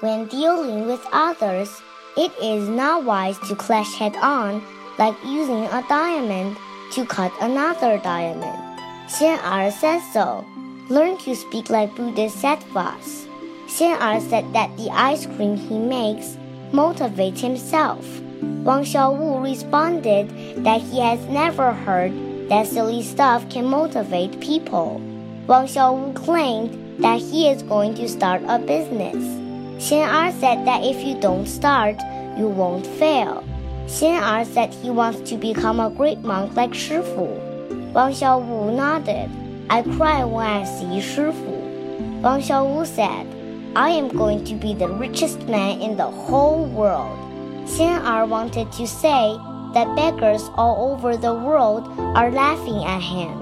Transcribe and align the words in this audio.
When 0.00 0.26
dealing 0.26 0.86
with 0.86 1.04
others, 1.10 1.82
it 2.16 2.30
is 2.40 2.68
not 2.68 3.02
wise 3.02 3.36
to 3.48 3.56
clash 3.56 3.94
head 3.94 4.14
on 4.14 4.62
like 4.96 5.16
using 5.24 5.64
a 5.64 5.84
diamond 5.88 6.56
to 6.92 7.04
cut 7.04 7.32
another 7.40 7.98
diamond. 7.98 8.56
Xian 9.08 9.42
Er 9.42 9.72
says 9.72 10.02
so. 10.12 10.46
Learn 10.88 11.18
to 11.18 11.34
speak 11.34 11.68
like 11.68 11.96
Bodhisattvas. 11.96 13.26
Xian 13.66 13.98
Er 13.98 14.20
said 14.20 14.52
that 14.52 14.70
the 14.76 14.88
ice 14.90 15.26
cream 15.26 15.56
he 15.56 15.76
makes 15.76 16.38
motivates 16.70 17.40
himself. 17.40 18.06
Wang 18.62 18.84
Xiaowu 18.84 19.42
responded 19.42 20.30
that 20.62 20.80
he 20.80 21.00
has 21.00 21.18
never 21.26 21.72
heard 21.72 22.12
that 22.48 22.68
silly 22.68 23.02
stuff 23.02 23.50
can 23.50 23.66
motivate 23.66 24.38
people. 24.38 25.02
Wang 25.48 25.66
Xiaowu 25.66 26.14
claimed 26.14 27.02
that 27.02 27.18
he 27.18 27.48
is 27.50 27.64
going 27.64 27.96
to 27.96 28.08
start 28.08 28.42
a 28.46 28.60
business. 28.60 29.47
Xian 29.78 30.10
Er 30.10 30.32
said 30.40 30.66
that 30.66 30.82
if 30.82 31.04
you 31.04 31.14
don't 31.20 31.46
start, 31.46 31.96
you 32.36 32.48
won't 32.48 32.84
fail. 32.84 33.44
Xian 33.86 34.18
Er 34.18 34.44
said 34.44 34.74
he 34.74 34.90
wants 34.90 35.30
to 35.30 35.36
become 35.36 35.78
a 35.78 35.88
great 35.88 36.18
monk 36.18 36.56
like 36.56 36.72
Shifu. 36.72 37.30
Wang 37.92 38.12
Xiaowu 38.12 38.74
nodded. 38.74 39.30
I 39.70 39.82
cry 39.82 40.24
when 40.24 40.46
I 40.46 40.64
see 40.64 40.98
Shifu. 40.98 41.54
Wang 42.20 42.40
Xiaowu 42.40 42.84
said, 42.86 43.26
I 43.76 43.90
am 43.90 44.08
going 44.08 44.42
to 44.46 44.54
be 44.54 44.74
the 44.74 44.88
richest 44.88 45.46
man 45.46 45.80
in 45.80 45.96
the 45.96 46.10
whole 46.10 46.64
world. 46.64 47.16
Xian 47.68 48.02
Er 48.02 48.26
wanted 48.26 48.72
to 48.72 48.86
say 48.86 49.38
that 49.74 49.94
beggars 49.94 50.50
all 50.56 50.90
over 50.90 51.16
the 51.16 51.34
world 51.34 51.86
are 52.18 52.32
laughing 52.32 52.82
at 52.82 53.00
him, 53.00 53.38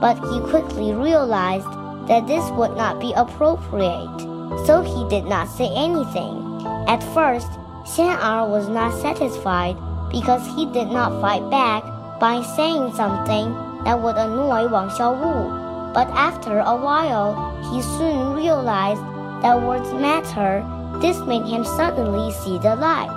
but 0.00 0.20
he 0.28 0.40
quickly 0.50 0.92
realized 0.92 1.72
that 2.08 2.26
this 2.26 2.44
would 2.52 2.76
not 2.76 3.00
be 3.00 3.14
appropriate, 3.16 4.27
so 4.66 4.82
he 4.82 5.08
did 5.08 5.24
not 5.24 5.48
say 5.48 5.68
anything. 5.74 6.44
At 6.88 7.02
first, 7.14 7.48
Xian 7.84 8.16
Er 8.20 8.48
was 8.48 8.68
not 8.68 8.92
satisfied 9.00 9.76
because 10.10 10.44
he 10.54 10.66
did 10.66 10.88
not 10.88 11.20
fight 11.20 11.48
back 11.50 11.82
by 12.20 12.42
saying 12.56 12.92
something 12.94 13.52
that 13.84 14.00
would 14.00 14.16
annoy 14.16 14.68
Wang 14.68 14.88
Xiaowu. 14.90 15.92
But 15.94 16.08
after 16.08 16.58
a 16.58 16.76
while, 16.76 17.32
he 17.72 17.80
soon 17.82 18.34
realized 18.34 19.00
that 19.42 19.62
words 19.62 19.92
matter. 19.94 20.64
This 21.00 21.18
made 21.26 21.46
him 21.46 21.64
suddenly 21.64 22.32
see 22.32 22.58
the 22.58 22.76
light. 22.76 23.12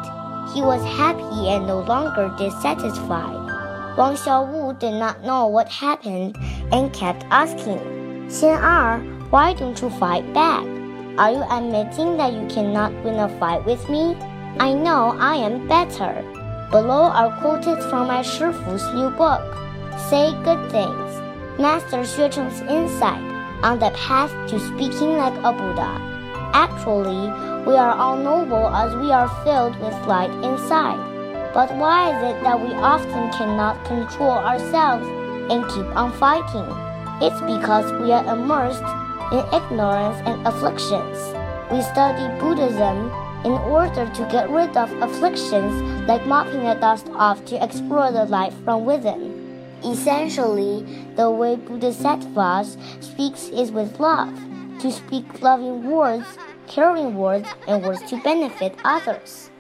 He 0.54 0.62
was 0.62 0.84
happy 0.84 1.50
and 1.50 1.68
no 1.68 1.82
longer 1.82 2.34
dissatisfied. 2.38 3.40
Wang 3.98 4.16
Xiaowu 4.16 4.80
did 4.80 4.94
not 4.94 5.24
know 5.24 5.48
what 5.48 5.68
happened 5.68 6.38
and 6.72 6.94
kept 6.94 7.26
asking, 7.30 7.80
Xian 8.28 8.56
Er, 8.56 9.00
why 9.30 9.54
don't 9.54 9.82
you 9.82 9.90
fight 9.90 10.34
back? 10.34 10.81
Are 11.18 11.32
you 11.32 11.44
admitting 11.44 12.16
that 12.18 12.32
you 12.32 12.48
cannot 12.48 12.94
win 13.04 13.20
a 13.20 13.28
fight 13.38 13.66
with 13.66 13.88
me? 13.90 14.16
I 14.60 14.74
know 14.74 15.18
I 15.20 15.36
am 15.36 15.68
better. 15.68 16.24
Below 16.72 17.12
are 17.12 17.36
quoted 17.42 17.84
from 17.90 18.08
my 18.08 18.22
Shifu's 18.22 18.88
new 18.94 19.10
book, 19.10 19.44
Say 20.10 20.32
Good 20.46 20.72
Things, 20.72 21.12
Master 21.60 22.08
Xue 22.08 22.32
Cheng's 22.32 22.62
insight 22.62 23.22
on 23.62 23.80
the 23.80 23.92
path 23.92 24.32
to 24.50 24.58
speaking 24.58 25.18
like 25.18 25.36
a 25.44 25.52
Buddha. 25.52 26.00
Actually, 26.54 27.28
we 27.68 27.76
are 27.76 27.92
all 27.92 28.16
noble 28.16 28.68
as 28.68 28.96
we 28.96 29.12
are 29.12 29.28
filled 29.44 29.78
with 29.82 29.94
light 30.08 30.32
inside. 30.46 31.00
But 31.54 31.76
why 31.76 32.16
is 32.16 32.36
it 32.36 32.44
that 32.44 32.62
we 32.62 32.74
often 32.74 33.30
cannot 33.34 33.84
control 33.84 34.32
ourselves 34.32 35.06
and 35.52 35.68
keep 35.68 35.94
on 35.94 36.14
fighting? 36.14 36.72
It's 37.22 37.42
because 37.42 37.92
we 38.02 38.14
are 38.14 38.26
immersed 38.34 38.88
in 39.32 39.40
ignorance 39.54 40.22
and 40.26 40.46
afflictions. 40.48 41.18
We 41.72 41.82
study 41.82 42.28
Buddhism 42.40 43.12
in 43.46 43.54
order 43.54 44.06
to 44.06 44.28
get 44.32 44.50
rid 44.50 44.76
of 44.76 44.92
afflictions 45.02 46.08
like 46.08 46.26
mopping 46.26 46.64
the 46.64 46.76
dust 46.76 47.08
off 47.14 47.44
to 47.46 47.64
explore 47.64 48.12
the 48.12 48.26
light 48.26 48.54
from 48.66 48.86
within. 48.86 49.32
Essentially, 49.84 50.86
the 51.16 51.30
way 51.30 51.56
Bodhisattvas 51.56 52.78
speaks 53.00 53.50
is 53.50 53.72
with 53.72 54.00
love, 54.00 54.34
to 54.80 54.92
speak 54.92 55.42
loving 55.42 55.90
words, 55.90 56.26
caring 56.68 57.16
words, 57.16 57.48
and 57.68 57.84
words 57.84 58.02
to 58.10 58.18
benefit 58.22 58.76
others. 58.84 59.51